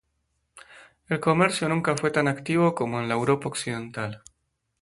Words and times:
El 1.09 1.19
comercio 1.19 1.69
nunca 1.69 1.95
fue 1.95 2.09
tan 2.09 2.27
activo 2.27 2.73
como 2.73 2.99
en 2.99 3.07
la 3.07 3.13
Europa 3.13 3.49
Occidental. 3.49 4.23